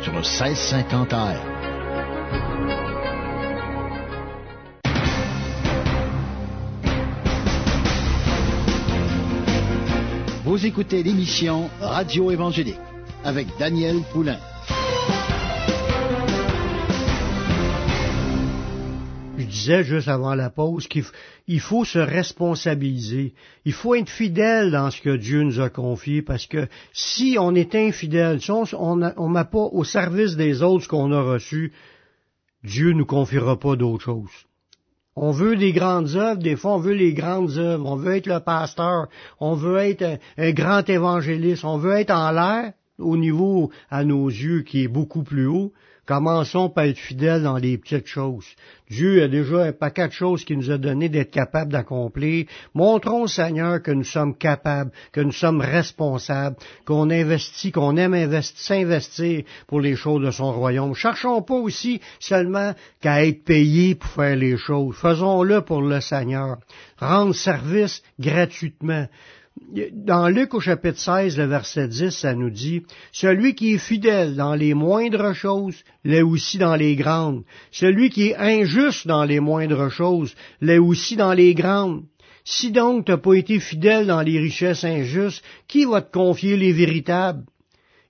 sur 0.03 0.13
le 0.13 0.19
1650 0.21 1.13
AM. 1.13 1.37
Vous 10.45 10.65
écoutez 10.65 11.03
l'émission 11.03 11.69
Radio 11.81 12.31
Évangélique 12.31 12.79
avec 13.25 13.49
Daniel 13.59 13.97
Poulain. 14.13 14.39
Disais 19.53 19.85
juste 19.85 20.09
avant 20.09 20.35
la 20.35 20.51
pause 20.51 20.89
qu'il 20.89 21.61
faut 21.61 21.85
se 21.85 21.99
responsabiliser. 21.99 23.35
Il 23.65 23.73
faut 23.73 23.95
être 23.95 24.11
fidèle 24.11 24.71
dans 24.71 24.91
ce 24.91 25.01
que 25.01 25.17
Dieu 25.17 25.43
nous 25.43 25.61
a 25.61 25.71
confié 25.71 26.23
parce 26.23 26.47
que 26.47 26.67
si 26.93 27.37
on 27.39 27.55
est 27.55 27.75
infidèle, 27.75 28.41
si 28.41 28.51
on 28.51 28.97
ne 28.97 29.29
met 29.29 29.45
pas 29.45 29.69
au 29.71 29.85
service 29.85 30.37
des 30.37 30.63
autres 30.63 30.85
ce 30.85 30.89
qu'on 30.89 31.13
a 31.13 31.23
reçu, 31.23 31.73
Dieu 32.65 32.93
nous 32.93 33.07
confiera 33.07 33.59
pas 33.59 33.77
d'autre 33.77 34.05
chose. 34.05 34.31
On 35.15 35.31
veut 35.31 35.57
des 35.57 35.73
grandes 35.73 36.17
œuvres, 36.17 36.43
des 36.43 36.57
fois 36.57 36.77
on 36.77 36.79
veut 36.79 36.95
les 36.95 37.13
grandes 37.13 37.59
œuvres, 37.59 37.87
on 37.87 37.97
veut 37.97 38.17
être 38.17 38.27
le 38.27 38.41
pasteur, 38.41 39.09
on 39.41 39.55
veut 39.55 39.77
être 39.77 40.19
un 40.39 40.53
grand 40.53 40.89
évangéliste, 40.89 41.65
on 41.65 41.77
veut 41.77 41.97
être 41.97 42.15
en 42.15 42.31
l'air 42.31 42.73
au 42.99 43.17
niveau 43.19 43.71
à 43.91 44.05
nos 44.05 44.29
yeux 44.29 44.63
qui 44.63 44.85
est 44.85 44.89
beaucoup 44.89 45.23
plus 45.23 45.47
haut, 45.47 45.73
Commençons 46.05 46.69
par 46.69 46.85
être 46.85 46.99
fidèles 46.99 47.45
dans 47.45 47.59
les 47.59 47.79
petites 47.79 48.09
choses. 48.09 48.47
Dieu 48.91 49.23
a 49.23 49.29
déjà 49.29 49.63
un 49.63 49.73
paquet 49.73 50.09
de 50.09 50.13
choses 50.13 50.45
qu'il 50.45 50.59
nous 50.59 50.73
a 50.73 50.77
donné 50.77 51.09
d'être 51.09 51.31
capables 51.31 51.71
d'accomplir. 51.71 52.47
Montrons 52.75 53.23
au 53.23 53.27
Seigneur 53.29 53.81
que 53.81 53.93
nous 53.93 54.03
sommes 54.03 54.37
capables, 54.37 54.91
que 55.13 55.21
nous 55.21 55.31
sommes 55.31 55.61
responsables, 55.61 56.57
qu'on 56.85 57.09
investit, 57.09 57.71
qu'on 57.71 57.97
aime 57.97 58.43
s'investir 58.43 59.45
pour 59.69 59.81
les 59.81 59.95
choses 59.95 60.25
de 60.25 60.33
son 60.33 60.53
royaume. 60.53 60.95
Cherchons 60.97 61.41
pas 61.41 61.55
aussi 61.55 62.01
seulement 62.19 62.75
qu'à 63.01 63.25
être 63.25 63.45
payés 63.45 63.95
pour 63.95 64.11
faire 64.11 64.35
les 64.35 64.57
choses. 64.57 64.97
Faisons-le 64.97 65.61
pour 65.61 65.83
le 65.83 66.01
Seigneur. 66.01 66.57
Rendre 66.99 67.35
service 67.35 68.03
gratuitement 68.19 69.07
dans 69.93 70.29
Luc 70.29 70.55
au 70.55 70.61
chapitre 70.61 70.99
16, 70.99 71.39
le 71.39 71.45
verset 71.45 71.89
10, 71.89 72.11
ça 72.11 72.35
nous 72.35 72.51
dit, 72.51 72.83
Celui 73.13 73.55
qui 73.55 73.75
est 73.75 73.79
fidèle 73.79 74.35
dans 74.35 74.55
les 74.55 74.75
moindres 74.75 75.35
choses, 75.35 75.83
l'est 76.05 76.23
aussi 76.23 76.59
dans 76.59 76.77
les 76.77 76.97
grandes. 76.97 77.45
Celui 77.71 78.11
qui 78.11 78.29
est 78.29 78.37
injuste 78.37 79.07
dans 79.07 79.25
les 79.25 79.41
moindres 79.41 79.91
choses, 79.91 80.35
l'est 80.61 80.79
aussi 80.79 81.17
dans 81.17 81.33
les 81.33 81.55
grandes. 81.55 82.03
Si 82.45 82.73
donc 82.73 83.07
tu 83.07 83.13
n'as 83.13 83.19
pas 83.19 83.35
été 83.35 83.61
fidèle 83.61 84.07
dans 84.07 84.21
les 84.21 84.39
richesses 84.39 84.85
injustes, 84.85 85.45
qui 85.69 85.85
va 85.85 86.03
te 86.03 86.13
confier 86.13 86.57
les 86.57 86.73
véritables? 86.73 87.45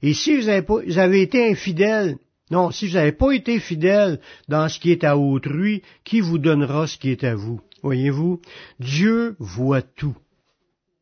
Et 0.02 0.14
si 0.14 0.36
vous 0.36 0.48
avez, 0.48 0.62
pas, 0.62 0.82
été 1.16 1.48
infidèle, 1.50 2.16
non, 2.50 2.70
si 2.70 2.88
vous 2.88 2.94
n'avez 2.94 3.12
pas 3.12 3.32
été 3.32 3.60
fidèle 3.60 4.20
dans 4.48 4.68
ce 4.68 4.80
qui 4.80 4.90
est 4.90 5.04
à 5.04 5.16
autrui, 5.16 5.82
qui 6.04 6.20
vous 6.20 6.38
donnera 6.38 6.86
ce 6.86 6.98
qui 6.98 7.10
est 7.10 7.24
à 7.24 7.34
vous? 7.34 7.60
Voyez-vous, 7.82 8.40
Dieu 8.80 9.36
voit 9.38 9.82
tout. 9.82 10.16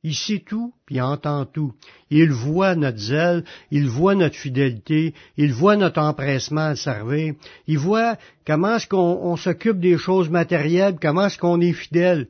Il 0.02 0.14
sait 0.14 0.42
tout, 0.47 0.73
puis 0.87 0.97
il 0.97 1.02
entend 1.02 1.45
tout. 1.45 1.75
Il 2.09 2.33
voit 2.33 2.75
notre 2.75 2.97
zèle, 2.97 3.45
il 3.71 3.87
voit 3.87 4.14
notre 4.14 4.37
fidélité, 4.37 5.14
il 5.37 5.52
voit 5.52 5.76
notre 5.76 6.00
empressement 6.00 6.69
à 6.69 6.76
servir, 6.76 7.35
il 7.66 7.78
voit 7.78 8.16
comment 8.47 8.76
est-ce 8.76 8.87
qu'on 8.87 9.37
s'occupe 9.37 9.78
des 9.78 9.99
choses 9.99 10.30
matérielles, 10.30 10.97
comment 11.00 11.26
est-ce 11.26 11.38
qu'on 11.38 11.61
est 11.61 11.75
fidèle. 11.75 12.28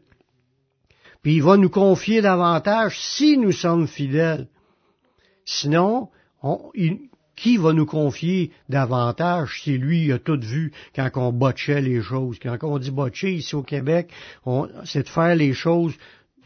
Puis 1.23 1.37
il 1.37 1.43
va 1.43 1.57
nous 1.57 1.71
confier 1.71 2.23
davantage 2.23 2.99
si 2.99 3.39
nous 3.39 3.53
sommes 3.53 3.87
fidèles. 3.87 4.49
Sinon, 5.45 6.09
qui 7.37 7.57
va 7.57 7.73
nous 7.73 7.87
confier 7.87 8.51
davantage 8.69 9.61
si 9.63 9.79
lui 9.79 10.11
a 10.13 10.19
tout 10.19 10.41
vu 10.41 10.73
quand 10.97 11.09
on 11.15 11.33
botchait 11.33 11.83
les 11.83 12.03
choses? 12.03 12.39
Quand 12.43 12.59
on 12.63 12.79
dit 12.79 12.91
botcher 12.91 13.33
ici 13.33 13.55
au 13.55 13.63
Québec, 13.63 14.11
c'est 14.85 15.05
de 15.05 15.09
faire 15.09 15.37
les 15.37 15.53
choses 15.53 15.95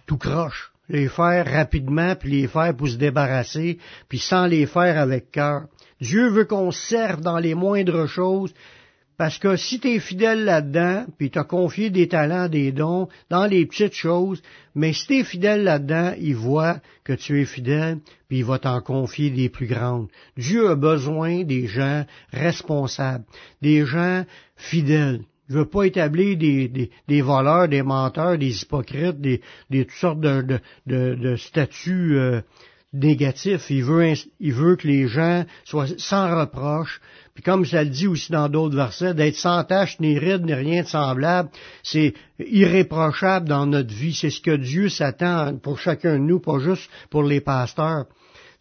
tout 0.07 0.19
croche 0.19 0.74
les 0.88 1.09
faire 1.09 1.50
rapidement, 1.50 2.14
puis 2.14 2.31
les 2.31 2.47
faire 2.47 2.76
pour 2.76 2.88
se 2.88 2.97
débarrasser, 2.97 3.79
puis 4.09 4.19
sans 4.19 4.47
les 4.47 4.67
faire 4.67 4.99
avec 4.99 5.31
cœur. 5.31 5.67
Dieu 6.00 6.29
veut 6.29 6.45
qu'on 6.45 6.71
serve 6.71 7.21
dans 7.21 7.38
les 7.38 7.55
moindres 7.55 8.07
choses, 8.07 8.53
parce 9.17 9.38
que 9.38 9.57
si 9.57 9.79
tu 9.79 9.88
es 9.88 10.00
fidèle 10.00 10.45
là-dedans, 10.45 11.07
puis 11.17 11.31
tu 11.31 11.38
as 11.38 11.45
confié 11.45 11.88
des 11.88 12.09
talents, 12.09 12.49
des 12.49 12.73
dons, 12.73 13.09
dans 13.31 13.47
les 13.47 13.64
petites 13.64 13.95
choses, 13.95 14.43
mais 14.75 14.93
si 14.93 15.07
tu 15.07 15.19
es 15.19 15.25
fidèle 15.25 15.62
là-dedans, 15.62 16.14
il 16.19 16.35
voit 16.35 16.81
que 17.05 17.12
tu 17.12 17.41
es 17.41 17.45
fidèle, 17.45 17.99
puis 18.29 18.38
il 18.38 18.45
va 18.45 18.59
t'en 18.59 18.81
confier 18.81 19.31
des 19.31 19.49
plus 19.49 19.67
grandes. 19.67 20.09
Dieu 20.37 20.69
a 20.69 20.75
besoin 20.75 21.45
des 21.45 21.69
gens 21.69 22.05
responsables, 22.33 23.25
des 23.62 23.87
gens 23.87 24.25
fidèles. 24.57 25.21
Il 25.48 25.56
veut 25.56 25.66
pas 25.66 25.84
établir 25.84 26.38
des, 26.38 26.90
des, 27.08 27.20
voleurs, 27.20 27.68
des 27.68 27.82
menteurs, 27.82 28.38
des 28.38 28.62
hypocrites, 28.62 29.20
des, 29.20 29.42
des 29.68 29.84
toutes 29.84 29.96
sortes 29.96 30.20
de, 30.20 30.58
de, 30.86 31.14
de, 31.14 31.36
statuts 31.36 32.16
euh, 32.16 32.40
négatifs. 32.94 33.68
Il 33.68 33.84
veut, 33.84 34.14
il 34.40 34.52
veut 34.52 34.76
que 34.76 34.88
les 34.88 35.06
gens 35.06 35.44
soient 35.64 35.86
sans 35.98 36.40
reproche. 36.40 37.00
Puis 37.34 37.42
comme 37.42 37.66
ça 37.66 37.84
le 37.84 37.90
dit 37.90 38.06
aussi 38.06 38.32
dans 38.32 38.48
d'autres 38.48 38.76
versets, 38.76 39.12
d'être 39.12 39.36
sans 39.36 39.62
tache, 39.64 40.00
ni 40.00 40.18
ride, 40.18 40.46
ni 40.46 40.54
rien 40.54 40.82
de 40.82 40.88
semblable, 40.88 41.50
c'est 41.82 42.14
irréprochable 42.38 43.46
dans 43.48 43.66
notre 43.66 43.92
vie. 43.92 44.14
C'est 44.14 44.30
ce 44.30 44.40
que 44.40 44.56
Dieu 44.56 44.88
s'attend 44.88 45.58
pour 45.58 45.78
chacun 45.78 46.14
de 46.14 46.24
nous, 46.24 46.40
pas 46.40 46.58
juste 46.58 46.88
pour 47.10 47.22
les 47.22 47.40
pasteurs. 47.40 48.06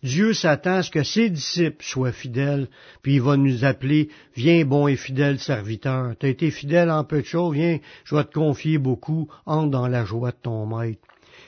Dieu 0.04 0.34
s'attend 0.34 0.76
à 0.76 0.84
ce 0.84 0.92
que 0.92 1.04
ses 1.04 1.30
disciples 1.30 1.84
soient 1.84 2.12
fidèles, 2.12 2.68
puis 3.02 3.16
il 3.16 3.22
va 3.22 3.38
nous 3.38 3.64
appeler, 3.64 4.10
viens 4.36 4.66
bon 4.66 4.88
et 4.88 4.98
fidèle 4.98 5.40
serviteur. 5.40 6.14
Tu 6.20 6.26
as 6.26 6.30
été 6.30 6.52
fidèle 6.52 6.92
en 6.92 7.06
peu 7.06 7.22
de 7.22 7.26
choses, 7.26 7.56
viens, 7.56 7.80
je 8.04 8.16
vais 8.16 8.26
te 8.26 8.34
confier 8.34 8.78
beaucoup, 8.78 9.30
entre 9.46 9.72
dans 9.72 9.88
la 9.88 10.04
joie 10.04 10.32
de 10.32 10.38
ton 10.44 10.66
maître. 10.66 11.00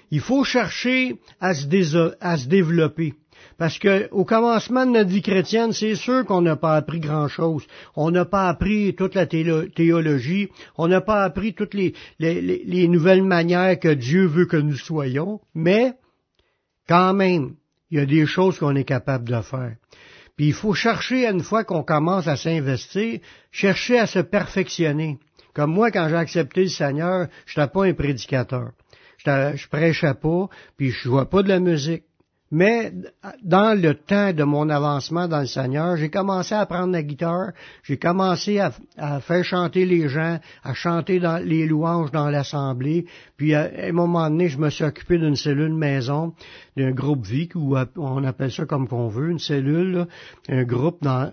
Il 0.09 0.21
faut 0.21 0.45
chercher 0.45 1.17
à 1.41 1.53
se, 1.53 2.47
développer. 2.47 3.13
Parce 3.57 3.77
que 3.77 4.07
au 4.11 4.23
commencement 4.23 4.85
de 4.85 4.91
notre 4.91 5.09
vie 5.09 5.21
chrétienne, 5.21 5.73
c'est 5.73 5.95
sûr 5.95 6.25
qu'on 6.25 6.41
n'a 6.41 6.55
pas 6.55 6.77
appris 6.77 7.01
grand-chose. 7.01 7.63
On 7.97 8.09
n'a 8.09 8.23
pas 8.23 8.47
appris 8.47 8.95
toute 8.95 9.15
la 9.15 9.25
théologie, 9.25 10.47
on 10.77 10.87
n'a 10.87 11.01
pas 11.01 11.23
appris 11.23 11.53
toutes 11.53 11.73
les 11.73 12.87
nouvelles 12.87 13.23
manières 13.23 13.79
que 13.79 13.93
Dieu 13.93 14.25
veut 14.25 14.45
que 14.45 14.57
nous 14.57 14.77
soyons, 14.77 15.41
mais 15.53 15.93
quand 16.87 17.13
même, 17.13 17.55
il 17.91 17.99
y 17.99 18.01
a 18.01 18.05
des 18.05 18.25
choses 18.25 18.59
qu'on 18.59 18.75
est 18.75 18.83
capable 18.83 19.29
de 19.29 19.41
faire. 19.41 19.75
Puis 20.35 20.47
il 20.47 20.53
faut 20.53 20.73
chercher, 20.73 21.27
une 21.27 21.41
fois 21.41 21.63
qu'on 21.63 21.83
commence 21.83 22.27
à 22.27 22.35
s'investir, 22.35 23.19
chercher 23.51 23.99
à 23.99 24.07
se 24.07 24.19
perfectionner. 24.19 25.17
Comme 25.53 25.71
moi, 25.71 25.91
quand 25.91 26.09
j'ai 26.09 26.15
accepté 26.15 26.63
le 26.63 26.69
Seigneur, 26.69 27.27
je 27.45 27.59
n'étais 27.59 27.71
pas 27.71 27.85
un 27.85 27.93
prédicateur. 27.93 28.71
Je, 29.17 29.67
prêchais 29.69 30.13
pas, 30.13 30.49
puis 30.77 30.91
je 30.91 31.03
jouais 31.03 31.25
pas 31.25 31.41
de 31.41 31.47
la 31.47 31.59
musique. 31.59 32.03
Mais 32.51 32.93
dans 33.43 33.73
le 33.79 33.95
temps 33.95 34.31
de 34.31 34.43
mon 34.43 34.69
avancement 34.69 35.27
dans 35.27 35.39
le 35.39 35.47
Seigneur, 35.47 35.97
j'ai 35.97 36.11
commencé 36.11 36.53
à 36.53 36.65
prendre 36.67 36.93
la 36.93 37.01
guitare, 37.01 37.53
j'ai 37.83 37.97
commencé 37.97 38.59
à, 38.59 39.19
faire 39.19 39.43
chanter 39.43 39.85
les 39.85 40.07
gens, 40.09 40.39
à 40.63 40.73
chanter 40.75 41.19
les 41.43 41.65
louanges 41.65 42.11
dans 42.11 42.29
l'assemblée. 42.29 43.07
Puis 43.35 43.55
à, 43.55 43.69
un 43.87 43.91
moment 43.91 44.29
donné, 44.29 44.47
je 44.47 44.59
me 44.59 44.69
suis 44.69 44.83
occupé 44.83 45.17
d'une 45.17 45.35
cellule 45.35 45.73
maison, 45.73 46.33
d'un 46.77 46.91
groupe 46.91 47.25
vie, 47.25 47.49
ou 47.55 47.75
on 47.97 48.23
appelle 48.23 48.51
ça 48.51 48.65
comme 48.65 48.87
qu'on 48.87 49.07
veut, 49.07 49.31
une 49.31 49.39
cellule, 49.39 50.05
un 50.47 50.63
groupe. 50.63 51.01
Dans, 51.01 51.31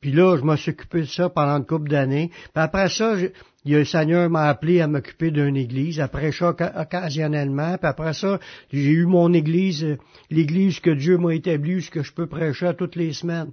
puis 0.00 0.10
là, 0.10 0.36
je 0.36 0.42
me 0.42 0.56
suis 0.56 0.72
occupé 0.72 1.02
de 1.02 1.06
ça 1.06 1.28
pendant 1.28 1.58
une 1.58 1.66
couple 1.66 1.88
d'années. 1.88 2.30
Puis 2.30 2.62
après 2.62 2.88
ça, 2.88 3.14
le 3.64 3.84
Seigneur 3.84 4.28
m'a 4.28 4.48
appelé 4.48 4.80
à 4.80 4.88
m'occuper 4.88 5.30
d'une 5.30 5.56
église, 5.56 6.00
après 6.00 6.32
ça 6.32 6.48
occasionnellement, 6.48 7.76
puis 7.78 7.86
après 7.86 8.12
ça, 8.12 8.40
j'ai 8.72 8.90
eu 8.90 9.06
mon 9.06 9.32
église, 9.32 9.84
euh, 9.84 9.98
l'église 10.30 10.80
que 10.80 10.90
Dieu 10.90 11.16
m'a 11.16 11.34
établie, 11.34 11.82
ce 11.82 11.90
que 11.90 12.02
je 12.02 12.12
peux 12.12 12.26
prêcher 12.26 12.72
toutes 12.76 12.96
les 12.96 13.12
semaines. 13.12 13.52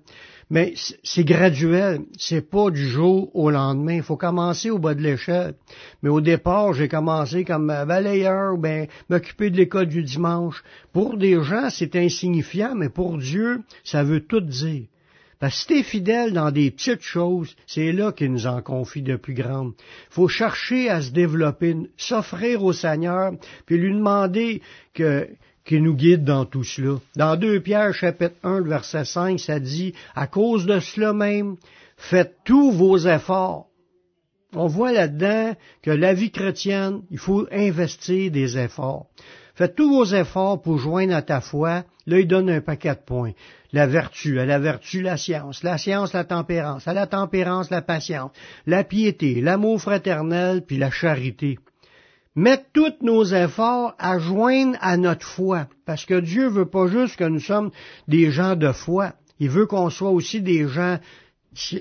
Mais 0.50 0.74
c'est 1.04 1.24
graduel, 1.24 2.02
c'est 2.18 2.50
pas 2.50 2.72
du 2.72 2.88
jour 2.88 3.30
au 3.36 3.52
lendemain. 3.52 3.98
Il 3.98 4.04
faut 4.04 4.18
commencer 4.18 4.72
au 4.72 4.80
bas 4.80 4.96
de 4.96 5.02
l'échelle. 5.02 5.54
Mais 6.02 6.10
au 6.10 6.22
départ, 6.22 6.74
j'ai 6.74 6.88
commencé 6.88 7.46
comme 7.46 7.68
balayeur 7.68 8.56
ou 8.56 8.58
bien 8.58 8.88
m'occuper 9.10 9.52
de 9.52 9.58
l'école 9.58 9.86
du 9.86 10.02
dimanche. 10.02 10.64
Pour 10.92 11.18
des 11.18 11.44
gens, 11.44 11.70
c'est 11.70 11.96
insignifiant, 11.96 12.74
mais 12.74 12.90
pour 12.90 13.20
Dieu, 13.20 13.62
ça 13.84 14.04
veut 14.04 14.22
tout 14.22 14.42
dire. 14.42 14.88
Parce 15.40 15.54
que 15.54 15.60
si 15.60 15.68
t'es 15.68 15.84
fidèle 15.84 16.34
dans 16.34 16.52
des 16.52 16.70
petites 16.70 17.02
choses, 17.02 17.56
c'est 17.66 17.94
là 17.94 18.12
qu'il 18.12 18.32
nous 18.32 18.46
en 18.46 18.62
confie 18.62 19.02
de 19.02 19.16
plus 19.16 19.34
grandes. 19.34 19.74
Faut 20.10 20.28
chercher 20.28 20.90
à 20.90 21.02
se 21.02 21.12
développer, 21.12 21.76
s'offrir 21.96 22.64
au 22.64 22.74
Seigneur, 22.74 23.32
puis 23.66 23.78
lui 23.78 23.94
demander 23.94 24.62
que, 24.94 25.30
qu'il 25.64 25.84
nous 25.84 25.96
guide 25.96 26.26
dans 26.26 26.44
tout 26.44 26.66
cela. 26.66 27.00
Dans 27.16 27.38
2 27.38 27.62
Pierre 27.62 27.94
chapitre 27.94 28.36
1, 28.44 28.62
verset 28.62 29.06
5, 29.06 29.40
ça 29.40 29.62
dit, 29.62 29.94
à 30.14 30.28
cause 30.28 30.66
de 30.66 30.82
cela 30.82 31.14
même, 31.14 31.56
faites 31.96 32.36
tous 32.44 32.72
vos 32.72 32.98
efforts. 32.98 33.68
On 34.54 34.68
voit 34.68 34.92
là-dedans 34.92 35.56
que 35.84 35.92
la 35.92 36.14
vie 36.14 36.32
chrétienne, 36.32 37.04
il 37.12 37.20
faut 37.20 37.48
investir 37.52 38.32
des 38.32 38.58
efforts. 38.58 39.06
Faites 39.60 39.76
tous 39.76 39.90
vos 39.90 40.06
efforts 40.06 40.62
pour 40.62 40.78
joindre 40.78 41.14
à 41.14 41.22
ta 41.22 41.42
foi. 41.42 41.84
Là, 42.08 42.18
il 42.22 42.28
donne 42.30 42.50
un 42.50 42.62
paquet 42.62 42.96
de 42.96 43.02
points. 43.06 43.34
La 43.74 43.88
vertu, 43.88 44.40
à 44.40 44.46
la 44.46 44.58
vertu 44.58 45.02
la 45.02 45.18
science, 45.18 45.64
la 45.64 45.78
science 45.78 46.14
la 46.14 46.24
tempérance, 46.24 46.88
à 46.88 46.94
la 46.94 47.08
tempérance 47.08 47.70
la 47.70 47.82
patience, 47.82 48.32
la 48.66 48.86
piété, 48.86 49.42
l'amour 49.42 49.82
fraternel, 49.82 50.64
puis 50.66 50.78
la 50.78 50.90
charité. 50.90 51.60
Mettre 52.36 52.68
tous 52.72 52.94
nos 53.02 53.26
efforts 53.26 53.96
à 54.00 54.18
joindre 54.18 54.78
à 54.80 54.96
notre 54.96 55.28
foi, 55.28 55.68
parce 55.86 56.06
que 56.06 56.22
Dieu 56.22 56.48
veut 56.48 56.70
pas 56.70 56.88
juste 56.88 57.18
que 57.18 57.26
nous 57.26 57.42
sommes 57.42 57.72
des 58.08 58.32
gens 58.32 58.56
de 58.56 58.72
foi, 58.72 59.12
il 59.42 59.50
veut 59.50 59.66
qu'on 59.66 59.90
soit 59.90 60.12
aussi 60.12 60.40
des 60.40 60.70
gens 60.70 61.00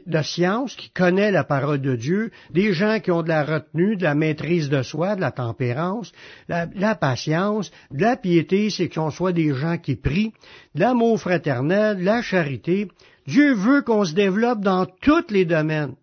de 0.07 0.23
science, 0.23 0.75
qui 0.75 0.91
connaît 0.91 1.31
la 1.31 1.45
parole 1.45 1.81
de 1.81 1.95
Dieu, 1.95 2.31
des 2.51 2.73
gens 2.73 3.01
qui 3.01 3.11
ont 3.11 3.23
de 3.23 3.29
la 3.29 3.45
retenue, 3.45 3.97
de 3.97 4.03
la 4.03 4.15
maîtrise 4.15 4.69
de 4.71 4.83
soi, 4.83 5.15
de 5.15 5.21
la 5.21 5.31
tempérance, 5.31 6.13
la, 6.49 6.67
la 6.75 6.95
patience, 6.95 7.71
de 7.91 8.01
la 8.01 8.17
piété, 8.17 8.71
c'est 8.71 8.89
qu'on 8.89 9.11
soit 9.11 9.33
des 9.33 9.55
gens 9.55 9.77
qui 9.77 9.97
prient, 9.97 10.33
de 10.75 10.81
l'amour 10.81 11.21
fraternel, 11.21 11.99
de 11.99 12.05
la 12.05 12.23
charité. 12.23 12.89
Dieu 13.27 13.53
veut 13.55 13.83
qu'on 13.83 14.05
se 14.05 14.15
développe 14.15 14.61
dans 14.61 14.87
tous 14.87 15.31
les 15.31 15.45
domaines. 15.45 15.95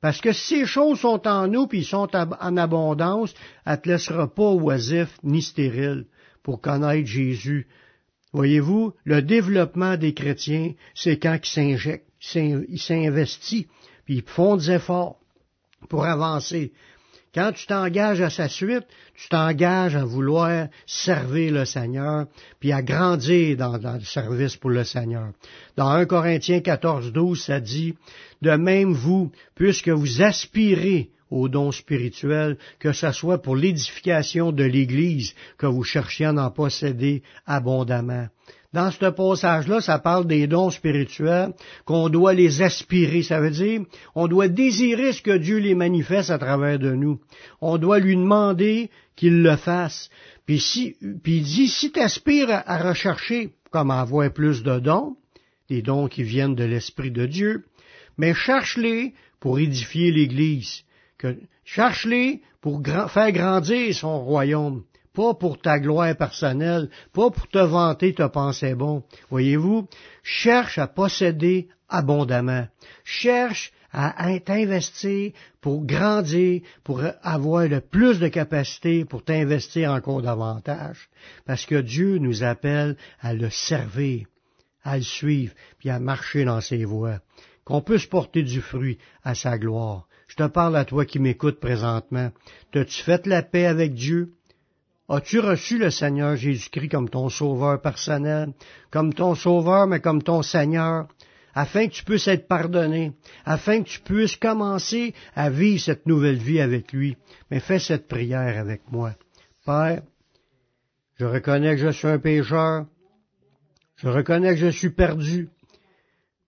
Parce 0.00 0.20
que 0.20 0.32
ces 0.32 0.64
choses 0.64 1.00
sont 1.00 1.26
en 1.26 1.48
nous, 1.48 1.66
puis 1.66 1.84
sont 1.84 2.08
en 2.14 2.56
abondance, 2.56 3.34
elle 3.66 3.72
ne 3.72 3.76
te 3.76 3.88
laissera 3.88 4.32
pas 4.32 4.52
oisif 4.52 5.18
ni 5.22 5.42
stérile 5.42 6.06
pour 6.42 6.60
connaître 6.60 7.06
Jésus. 7.06 7.66
Voyez-vous, 8.32 8.94
le 9.04 9.22
développement 9.22 9.96
des 9.96 10.14
chrétiens, 10.14 10.72
c'est 10.94 11.18
quand 11.18 11.38
ils 11.42 11.50
s'injectent 11.50 12.09
il 12.34 12.80
s'investit, 12.80 13.68
puis 14.04 14.16
ils 14.16 14.22
font 14.22 14.56
des 14.56 14.72
efforts 14.72 15.16
pour 15.88 16.04
avancer. 16.04 16.72
Quand 17.32 17.52
tu 17.52 17.66
t'engages 17.66 18.20
à 18.20 18.28
sa 18.28 18.48
suite, 18.48 18.86
tu 19.14 19.28
t'engages 19.28 19.94
à 19.94 20.04
vouloir 20.04 20.66
servir 20.84 21.52
le 21.52 21.64
Seigneur, 21.64 22.26
puis 22.58 22.72
à 22.72 22.82
grandir 22.82 23.56
dans, 23.56 23.76
le 23.76 24.04
service 24.04 24.56
pour 24.56 24.70
le 24.70 24.82
Seigneur. 24.82 25.30
Dans 25.76 25.88
1 25.88 26.06
Corinthiens 26.06 26.60
14, 26.60 27.12
12, 27.12 27.40
ça 27.40 27.60
dit, 27.60 27.94
De 28.42 28.50
même 28.50 28.92
vous, 28.92 29.30
puisque 29.54 29.90
vous 29.90 30.22
aspirez 30.22 31.10
aux 31.30 31.48
dons 31.48 31.70
spirituels, 31.70 32.58
que 32.80 32.92
ce 32.92 33.12
soit 33.12 33.40
pour 33.40 33.54
l'édification 33.54 34.50
de 34.50 34.64
l'Église 34.64 35.34
que 35.56 35.66
vous 35.66 35.84
cherchiez 35.84 36.26
à 36.26 36.34
en 36.34 36.50
posséder 36.50 37.22
abondamment. 37.46 38.26
Dans 38.72 38.92
ce 38.92 39.10
passage-là, 39.10 39.80
ça 39.80 39.98
parle 39.98 40.26
des 40.28 40.46
dons 40.46 40.70
spirituels, 40.70 41.52
qu'on 41.84 42.08
doit 42.08 42.34
les 42.34 42.62
aspirer. 42.62 43.22
Ça 43.22 43.40
veut 43.40 43.50
dire, 43.50 43.82
on 44.14 44.28
doit 44.28 44.46
désirer 44.46 45.12
ce 45.12 45.22
que 45.22 45.36
Dieu 45.36 45.58
les 45.58 45.74
manifeste 45.74 46.30
à 46.30 46.38
travers 46.38 46.78
de 46.78 46.92
nous. 46.92 47.20
On 47.60 47.78
doit 47.78 47.98
lui 47.98 48.14
demander 48.14 48.90
qu'il 49.16 49.42
le 49.42 49.56
fasse. 49.56 50.08
Puis, 50.46 50.60
si, 50.60 50.96
puis 51.22 51.38
il 51.38 51.42
dit, 51.42 51.68
si 51.68 51.90
tu 51.90 52.00
aspires 52.00 52.62
à 52.64 52.78
rechercher 52.78 53.50
comme 53.70 53.90
avoir 53.90 54.32
plus 54.32 54.62
de 54.62 54.78
dons, 54.78 55.16
des 55.68 55.82
dons 55.82 56.06
qui 56.06 56.22
viennent 56.22 56.54
de 56.54 56.64
l'Esprit 56.64 57.10
de 57.10 57.26
Dieu, 57.26 57.64
mais 58.18 58.34
cherche-les 58.34 59.14
pour 59.40 59.58
édifier 59.58 60.12
l'Église. 60.12 60.84
Cherche-les 61.64 62.40
pour 62.60 62.82
faire 62.84 63.32
grandir 63.32 63.94
son 63.94 64.20
royaume 64.20 64.84
pas 65.14 65.34
pour 65.34 65.60
ta 65.60 65.78
gloire 65.78 66.16
personnelle, 66.16 66.88
pas 67.12 67.30
pour 67.30 67.48
te 67.48 67.58
vanter 67.58 68.14
te 68.14 68.26
penser 68.26 68.74
bon. 68.74 69.02
Voyez-vous, 69.30 69.88
cherche 70.22 70.78
à 70.78 70.86
posséder 70.86 71.68
abondamment. 71.88 72.68
Cherche 73.04 73.72
à 73.92 74.38
t'investir 74.38 75.32
pour 75.60 75.84
grandir, 75.84 76.62
pour 76.84 77.02
avoir 77.22 77.66
le 77.66 77.80
plus 77.80 78.20
de 78.20 78.28
capacité 78.28 79.04
pour 79.04 79.24
t'investir 79.24 79.90
encore 79.90 80.22
davantage. 80.22 81.08
Parce 81.44 81.66
que 81.66 81.80
Dieu 81.80 82.18
nous 82.18 82.44
appelle 82.44 82.96
à 83.20 83.34
le 83.34 83.50
servir, 83.50 84.26
à 84.84 84.96
le 84.96 85.02
suivre, 85.02 85.54
puis 85.78 85.90
à 85.90 85.98
marcher 85.98 86.44
dans 86.44 86.60
ses 86.60 86.84
voies. 86.84 87.18
Qu'on 87.64 87.82
puisse 87.82 88.06
porter 88.06 88.42
du 88.42 88.60
fruit 88.60 88.98
à 89.22 89.34
sa 89.34 89.58
gloire. 89.58 90.06
Je 90.28 90.36
te 90.36 90.46
parle 90.46 90.76
à 90.76 90.84
toi 90.84 91.04
qui 91.04 91.18
m'écoutes 91.18 91.58
présentement. 91.58 92.30
T'as-tu 92.70 93.02
fait 93.02 93.26
la 93.26 93.42
paix 93.42 93.66
avec 93.66 93.94
Dieu? 93.94 94.34
As-tu 95.12 95.40
reçu 95.40 95.76
le 95.76 95.90
Seigneur 95.90 96.36
Jésus-Christ 96.36 96.88
comme 96.88 97.10
ton 97.10 97.28
sauveur 97.30 97.82
personnel, 97.82 98.52
comme 98.92 99.12
ton 99.12 99.34
sauveur, 99.34 99.88
mais 99.88 99.98
comme 99.98 100.22
ton 100.22 100.42
Seigneur, 100.42 101.08
afin 101.52 101.88
que 101.88 101.94
tu 101.94 102.04
puisses 102.04 102.28
être 102.28 102.46
pardonné, 102.46 103.10
afin 103.44 103.82
que 103.82 103.88
tu 103.88 103.98
puisses 103.98 104.36
commencer 104.36 105.12
à 105.34 105.50
vivre 105.50 105.82
cette 105.82 106.06
nouvelle 106.06 106.38
vie 106.38 106.60
avec 106.60 106.92
lui? 106.92 107.16
Mais 107.50 107.58
fais 107.58 107.80
cette 107.80 108.06
prière 108.06 108.56
avec 108.56 108.82
moi. 108.92 109.16
Père, 109.66 110.02
je 111.18 111.24
reconnais 111.24 111.74
que 111.74 111.82
je 111.82 111.90
suis 111.90 112.06
un 112.06 112.20
pécheur, 112.20 112.86
je 113.96 114.06
reconnais 114.06 114.54
que 114.54 114.60
je 114.60 114.68
suis 114.68 114.90
perdu, 114.90 115.48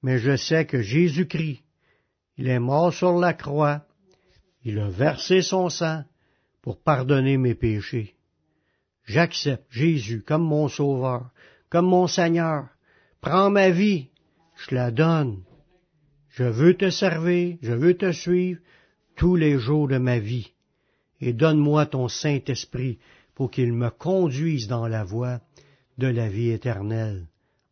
mais 0.04 0.18
je 0.18 0.36
sais 0.36 0.66
que 0.66 0.82
Jésus-Christ, 0.82 1.64
il 2.36 2.46
est 2.46 2.60
mort 2.60 2.94
sur 2.94 3.18
la 3.18 3.32
croix, 3.32 3.84
il 4.62 4.78
a 4.78 4.88
versé 4.88 5.42
son 5.42 5.68
sang 5.68 6.04
pour 6.62 6.80
pardonner 6.80 7.38
mes 7.38 7.56
péchés. 7.56 8.14
J'accepte 9.04 9.66
Jésus 9.70 10.22
comme 10.22 10.44
mon 10.44 10.68
sauveur, 10.68 11.30
comme 11.68 11.86
mon 11.86 12.06
Seigneur. 12.06 12.68
Prends 13.20 13.50
ma 13.50 13.70
vie, 13.70 14.08
je 14.56 14.74
la 14.74 14.90
donne. 14.90 15.42
Je 16.30 16.44
veux 16.44 16.74
te 16.74 16.90
servir, 16.90 17.56
je 17.62 17.72
veux 17.72 17.94
te 17.94 18.12
suivre 18.12 18.60
tous 19.16 19.36
les 19.36 19.58
jours 19.58 19.88
de 19.88 19.98
ma 19.98 20.18
vie. 20.18 20.52
Et 21.20 21.32
donne-moi 21.32 21.86
ton 21.86 22.08
Saint-Esprit 22.08 22.98
pour 23.34 23.50
qu'il 23.50 23.72
me 23.72 23.90
conduise 23.90 24.66
dans 24.66 24.88
la 24.88 25.04
voie 25.04 25.40
de 25.98 26.06
la 26.06 26.28
vie 26.28 26.50
éternelle. 26.50 27.26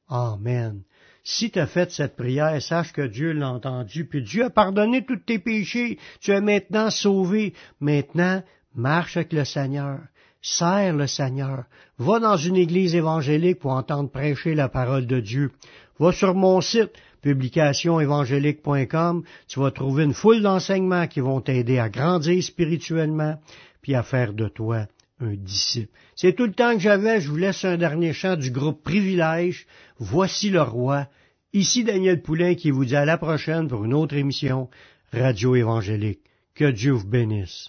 Amen. 0.09 0.83
Si 1.23 1.51
tu 1.51 1.59
as 1.59 1.67
fait 1.67 1.91
cette 1.91 2.17
prière, 2.17 2.61
sache 2.63 2.93
que 2.93 3.07
Dieu 3.07 3.33
l'a 3.33 3.51
entendu, 3.51 4.07
puis 4.07 4.23
Dieu 4.23 4.45
a 4.45 4.51
pardonné 4.51 5.05
tous 5.05 5.19
tes 5.19 5.39
péchés. 5.39 5.99
Tu 6.21 6.33
es 6.33 6.41
maintenant 6.41 6.91
sauvé. 6.91 7.55
Maintenant, 7.79 8.43
marche 8.75 9.17
avec 9.17 9.33
le 9.33 9.45
Seigneur. 9.45 10.01
Serre 10.43 10.95
le 10.95 11.07
Seigneur. 11.07 11.65
Va 11.99 12.19
dans 12.19 12.37
une 12.37 12.57
église 12.57 12.95
évangélique 12.95 13.59
pour 13.59 13.73
entendre 13.73 14.11
prêcher 14.11 14.55
la 14.55 14.69
parole 14.69 15.07
de 15.07 15.21
Dieu. 15.21 15.53
Va 15.99 16.13
sur 16.13 16.35
mon 16.35 16.61
site 16.61 16.93
publicationévangélique.com, 17.23 19.23
tu 19.47 19.61
vas 19.61 19.71
trouver 19.71 20.05
une 20.05 20.15
foule 20.15 20.43
d'enseignements 20.43 21.07
qui 21.07 21.21
vont 21.21 21.41
t'aider 21.41 21.79
à 21.79 21.91
grandir 21.91 22.43
spirituellement, 22.43 23.39
puis 23.83 23.95
à 23.95 24.03
faire 24.03 24.33
de 24.33 24.49
toi 24.49 24.87
un 25.21 25.35
disciple. 25.35 25.93
C'est 26.17 26.33
tout 26.33 26.47
le 26.47 26.53
temps 26.53 26.73
que 26.73 26.81
j'avais, 26.81 27.21
je 27.21 27.29
vous 27.29 27.37
laisse 27.37 27.65
un 27.65 27.77
dernier 27.77 28.15
chant 28.15 28.37
du 28.37 28.51
groupe 28.51 28.83
Privilège, 28.83 29.67
Voici 29.99 30.49
le 30.49 30.63
roi. 30.63 31.09
Ici 31.53 31.85
Daniel 31.85 32.23
Poulain 32.23 32.55
qui 32.55 32.71
vous 32.71 32.87
dit 32.87 32.97
à 32.97 33.05
la 33.05 33.19
prochaine 33.19 33.69
pour 33.69 33.85
une 33.85 33.93
autre 33.93 34.15
émission 34.15 34.71
Radio 35.13 35.57
Évangélique. 35.57 36.21
Que 36.55 36.71
Dieu 36.71 36.93
vous 36.93 37.07
bénisse. 37.07 37.69